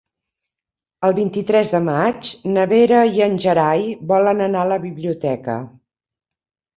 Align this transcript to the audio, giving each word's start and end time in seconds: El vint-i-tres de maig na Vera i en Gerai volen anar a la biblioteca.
El 1.09 1.11
vint-i-tres 1.17 1.67
de 1.73 1.81
maig 1.89 2.31
na 2.55 2.63
Vera 2.71 3.01
i 3.17 3.21
en 3.25 3.35
Gerai 3.43 3.83
volen 4.13 4.41
anar 4.47 4.63
a 4.65 4.71
la 4.71 4.79
biblioteca. 4.87 5.59